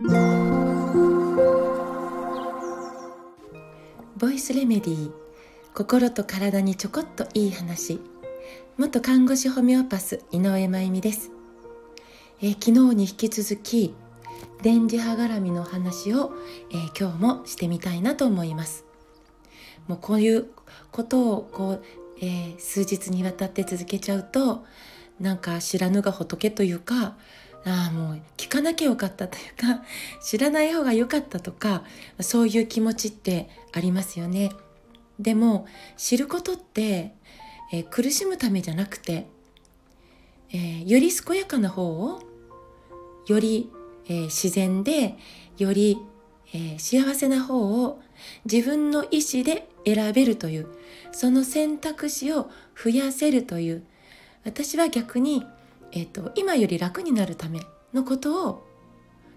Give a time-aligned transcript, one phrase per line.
[0.00, 0.06] ボ
[4.30, 5.12] イスレメディー。
[5.74, 8.00] 心と体にちょこっといい話。
[8.76, 11.32] 元看護師ホメオパス井上真由美です、
[12.40, 13.96] えー、昨日に引き続き
[14.62, 16.30] 電磁波絡みの話を、
[16.70, 18.84] えー、今日もしてみたいなと思います。
[19.88, 20.46] もうこういう
[20.92, 21.82] ことをこう、
[22.20, 24.64] えー、数日にわたって続けちゃうと
[25.18, 27.16] なんか知らぬが仏というか
[27.64, 29.82] ああもう聞かなきゃよかったというか
[30.22, 31.84] 知らない方が良かったとか
[32.20, 34.52] そういう気持ちってありますよね。
[35.18, 35.66] でも
[35.96, 37.14] 知ることって、
[37.72, 39.26] えー、苦しむためじゃなくて、
[40.50, 42.22] えー、より健やかな方を
[43.26, 43.70] より、
[44.06, 45.18] えー、自然で
[45.58, 45.98] より、
[46.54, 48.00] え幸せな方を
[48.50, 50.68] 自分の意思で選べるという
[51.12, 53.82] その選択肢を増やせるという
[54.44, 55.44] 私は逆に
[55.92, 57.60] えーと、今より楽になるため
[57.94, 58.66] のことを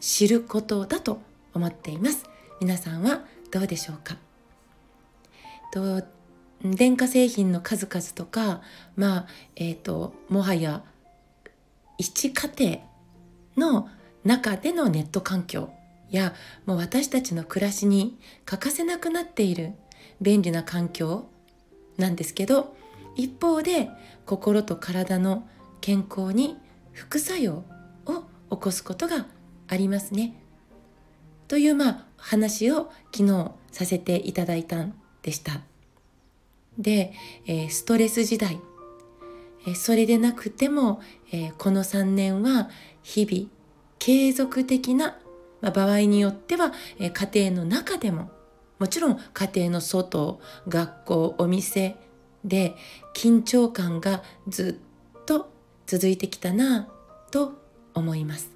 [0.00, 1.20] 知ることだと
[1.54, 2.24] 思っています。
[2.60, 4.16] 皆さんはどうでしょうか？
[5.72, 6.02] と
[6.62, 8.60] 電化製品の数々とか
[8.96, 10.82] まあえっ、ー、ともはや
[11.96, 12.80] 一家
[13.56, 13.88] 庭の
[14.24, 15.70] 中でのネット環境
[16.10, 16.34] や
[16.66, 19.72] もう私たちの暮らしに欠かせなくなっている
[20.20, 21.26] 便利な環境
[21.96, 22.74] なんですけど
[23.16, 23.88] 一方で
[24.26, 25.48] 心と体の
[25.80, 26.56] 健康に
[26.92, 27.64] 副作用
[28.06, 29.26] を起こすことが
[29.68, 30.34] ありますね。
[31.48, 35.62] というまあ話を昨日させていただいたんでした。
[36.78, 37.12] で、
[37.46, 38.58] え、ストレス時代、
[39.66, 41.00] え、それでなくても、
[41.32, 42.70] え、この3年は
[43.02, 43.48] 日々
[43.98, 45.18] 継続的な、
[45.60, 48.30] ま、場合によっては、え家庭の中でも
[48.80, 51.96] もちろん家庭の外学校お店
[52.46, 52.74] で
[53.14, 54.89] 緊張感がずっ
[55.90, 56.86] 続いてきたな
[57.32, 57.54] と
[57.94, 58.52] 思います。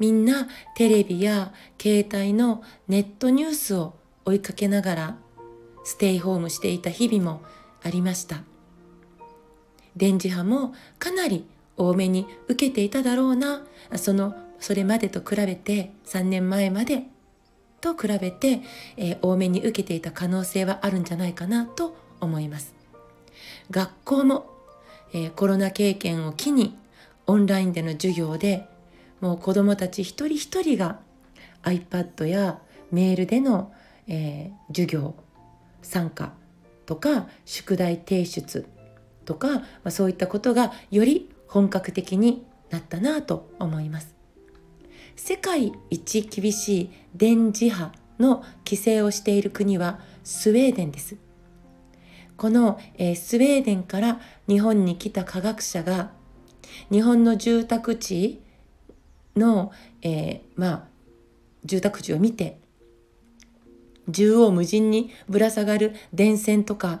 [0.00, 5.16] みんなテレビや携帯のネットニュースを追いかけながら
[5.84, 7.42] ステイホームしていた日々も
[7.84, 8.42] ありました。
[9.94, 17.04] 電磁波もかなり多めに受けていただろうな、その、それまでと比べて、3年前まで
[17.80, 18.62] と比べて、
[18.96, 22.74] えー、多めに受けていた可能性はあるんじゃないかなと思います。
[23.70, 24.55] 学校も
[25.16, 26.76] えー、コロナ経験を機に
[27.26, 28.68] オンラインでの授業で
[29.22, 31.00] もう子どもたち一人一人が
[31.62, 32.58] iPad や
[32.92, 33.72] メールでの、
[34.08, 35.14] えー、授業
[35.80, 36.34] 参加
[36.84, 38.66] とか宿題提出
[39.24, 44.14] とか、まあ、そういったことがより本格的になったなと思います。
[45.16, 47.90] 世界一厳しい電磁波
[48.20, 51.16] の規制をしている国はスウェーデンです。
[52.36, 56.10] この、えー、スウェーデンから日本に来た科学者が
[56.90, 58.40] 日本の住宅地
[59.36, 60.84] の、えー、まあ
[61.64, 62.58] 住宅地を見て
[64.06, 67.00] 縦横無尽にぶら下がる電線とか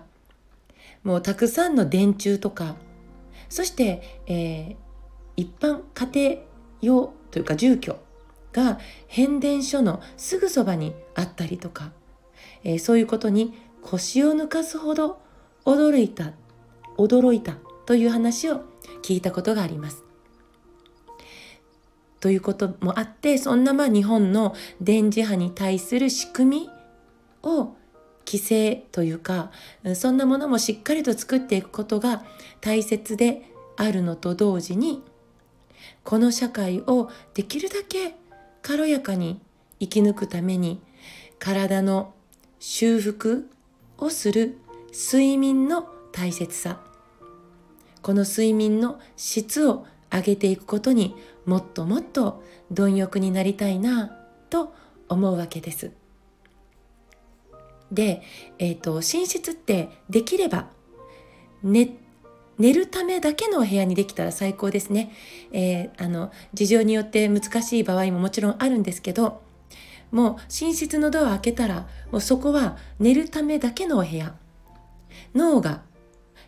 [1.04, 2.74] もうたくさんの電柱とか
[3.48, 4.76] そして、えー、
[5.36, 6.42] 一般家庭
[6.82, 7.96] 用というか住居
[8.52, 11.92] が変電所のすぐそばにあったりとか、
[12.64, 15.20] えー、そういうことに腰を抜かすほど
[15.66, 16.32] 驚いた
[16.96, 18.62] 驚いたという話を
[19.02, 20.04] 聞いたことがあります。
[22.20, 26.70] ということもあってそんなまあ日本の電磁波に対する仕組み
[27.42, 27.76] を
[28.26, 29.52] 規制というか
[29.94, 32.24] そんなものもしっかりと作っていくことが
[32.60, 33.42] 大切で
[33.76, 35.04] あるのと同時に
[36.02, 38.16] この社会をできるだけ
[38.62, 39.40] 軽やかに
[39.78, 40.80] 生き抜くために
[41.38, 42.14] 体の
[42.58, 43.48] 修復
[43.98, 44.58] をする
[44.92, 46.80] 睡眠の大切さ
[48.02, 52.42] この睡眠の質を上げていくことにもっともっと
[52.72, 54.16] 貪欲になりたいな
[54.48, 54.74] と
[55.08, 55.90] 思うわけです。
[57.90, 58.22] で、
[58.58, 60.68] えーと、寝室ってできれば
[61.62, 61.96] 寝
[62.58, 65.12] 寝るためだけのお部屋にできたら最高ですね。
[65.52, 69.42] えー、あの事情によって難しい場合ももちろんあるんですけど
[70.10, 74.34] もう寝室のドア開けたらもうそこは寝るためだけのお部屋
[75.34, 75.82] 脳が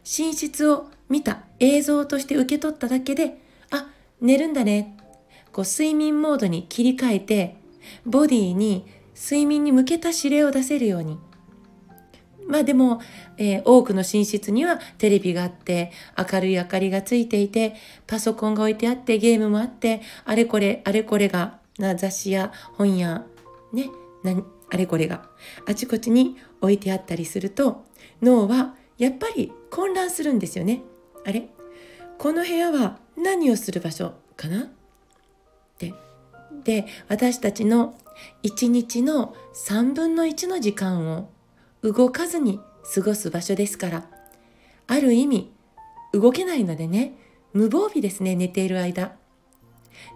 [0.05, 3.38] 寝室を見た映像として受け取っただけで、
[3.70, 3.88] あ、
[4.20, 4.97] 寝るんだね。
[5.53, 7.56] こう睡眠モードに切り替えて、
[8.05, 11.19] ボディに睡眠に向けた指令を出せるように。
[12.47, 13.00] まあでも、
[13.37, 17.75] えー、多くの寝室にはテレビがあって、明るい明かりがついていて、
[18.06, 23.25] パソコンが置いてあって、ゲームもあって、あれこれ、あれこれが、な雑誌や本や、
[23.73, 23.91] ね、
[24.70, 25.29] あれこれが。
[25.67, 27.85] あちこちに置いてあったりすると
[28.23, 30.82] 脳はやっぱり混乱するんですよね。
[31.26, 31.49] あれ？
[32.19, 34.65] この部屋は何をする場所かな？
[34.65, 34.69] っ
[35.79, 35.94] て。
[36.65, 37.97] で私たちの
[38.43, 41.31] 一日の3分の1の時間を
[41.82, 42.61] 動かずに
[42.94, 44.06] 過ごす場所ですから。
[44.87, 45.53] ある意味
[46.12, 47.14] 動けないのでね。
[47.55, 49.17] 無防備ですね寝ている間。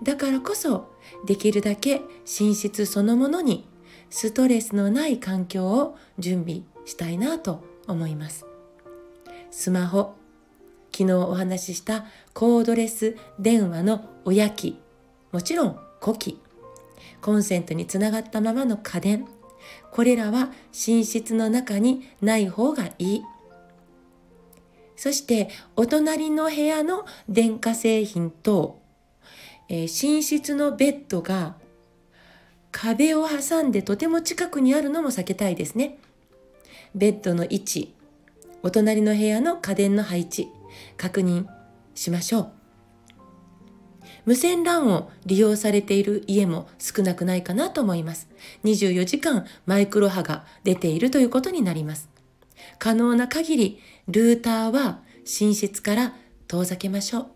[0.03, 0.93] だからこそ
[1.27, 3.67] できるだけ寝室そのものに
[4.13, 8.45] ストレスのない環境を準備したいなと思います。
[9.51, 10.15] スマホ
[10.93, 12.05] 昨日お話しした
[12.35, 14.79] コードレス電話の親機
[15.33, 16.39] もちろん呼気
[17.23, 19.27] コンセントにつながったままの家電。
[19.91, 23.23] これらは寝室の中にない方がいい。
[24.95, 28.79] そしてお隣の部屋の電化製品と、
[29.71, 31.62] えー、寝室のベッドが
[32.73, 35.99] 壁を挟んでとても近くにあるのも避けたいですね。
[36.95, 37.95] ベッドの位置、
[38.63, 40.49] お隣の部屋の家電の配置、
[40.97, 41.47] 確認
[41.95, 42.53] しましょう。
[44.25, 48.29] 無線 LAN を利用されている家も少なくないかなと思います。
[48.65, 52.09] 24時間マイクロ波が出ているということになります。
[52.79, 56.15] 可能な限りルーターは寝室から
[56.47, 57.27] 遠ざけましょう。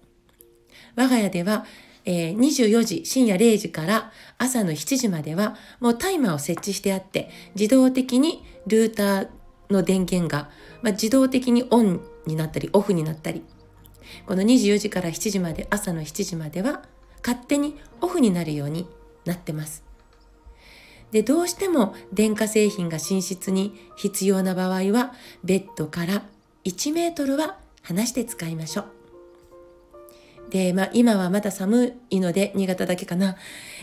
[0.96, 1.66] 我が家では、
[2.06, 9.28] えー、24時、深夜0時から朝の7時まではもうタイマーを設置してあって自動的にルーター
[9.70, 10.48] の電源が、
[10.82, 13.42] まあ、自動的にオンになったりオフになったり
[14.26, 16.82] この24時から7時まで朝の7時までは
[17.24, 18.86] 勝手にオフになるように
[19.24, 19.84] なってます。
[21.10, 25.12] でどうしても電化製品が寝室に必要な場合は
[25.44, 26.22] ベッドから
[26.64, 28.95] 1メートルは離して使いましょう。
[30.50, 33.36] で、まあ今はまだ寒いので新潟だけかな、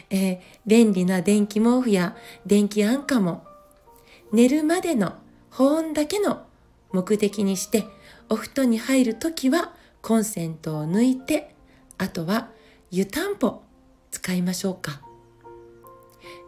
[0.10, 2.15] えー、便利な電気毛布や
[2.45, 3.44] 電気安価も
[4.31, 5.13] 寝るまでの
[5.51, 6.45] 保温だけの
[6.92, 7.86] 目的にして
[8.30, 11.54] お布団に入るときはコンセントを抜いて
[11.98, 12.50] あとは
[12.92, 13.62] 湯たんぽ
[14.12, 15.01] 使いましょうか。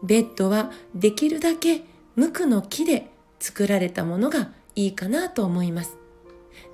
[0.03, 1.81] ベッドはできるだけ
[2.15, 3.09] 無垢の木で
[3.39, 5.97] 作られたものがいいかなと思います。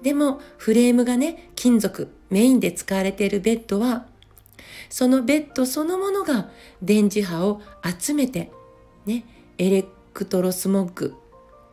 [0.02, 4.08] でもフレームがね、金属、メインで使われているベッドは、
[4.90, 6.50] そのベッドそのものが
[6.82, 7.62] 電磁波を
[8.00, 8.52] 集めて、
[9.06, 9.26] ね、
[9.58, 11.16] エレクトロスモッグ、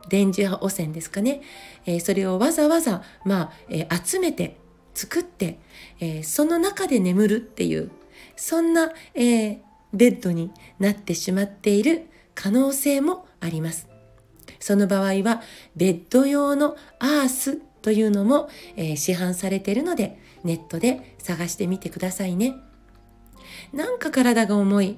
[0.08, 1.43] 電磁波汚染ですかね、
[1.87, 4.56] えー、それをわざわざ、まあ、えー、集めて
[4.94, 5.58] 作って、
[6.00, 7.90] えー、その中で眠るっていう、
[8.37, 9.62] そんな、え
[9.93, 13.88] ベッドになってしまっている可能性もあります。
[14.60, 15.43] その場合は、
[15.76, 22.55] ベッド用のアースというのも、えー、市販されているので、ネットで探してみてくださいね。
[23.73, 24.96] なんか体が重い、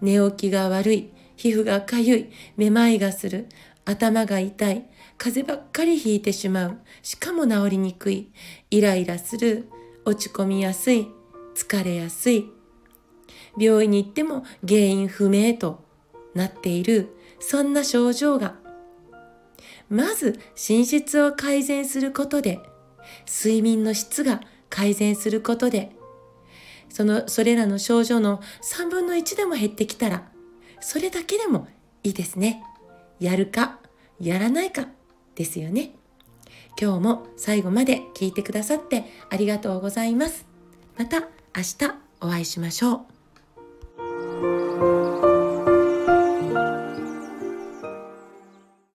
[0.00, 3.48] 寝起きが悪い、皮膚がかゆい、めまいがする、
[3.84, 4.86] 頭が痛い、
[5.18, 8.30] 風邪ばっかりひいてしまう、しかも治りにくい、
[8.70, 9.68] イライラする、
[10.04, 11.08] 落ち込みやすい、
[11.54, 12.50] 疲れやすい、
[13.58, 15.84] 病院に行っても原因不明と
[16.34, 18.56] なっている、そんな症状が、
[19.88, 22.60] まず寝室を改善することで、
[23.26, 24.40] 睡眠の質が
[24.74, 25.92] 改善することで、
[26.88, 30.24] その、それらの症状の3分の1でも減ってきたら、
[30.80, 31.68] それだけでも
[32.02, 32.64] いいですね。
[33.20, 33.78] やるか、
[34.20, 34.88] やらないか
[35.36, 35.92] ですよね。
[36.80, 40.44] 今日も最後まで聞いてくださってありがとうございます。
[40.98, 41.26] また明
[41.62, 43.13] 日お会いしましょう。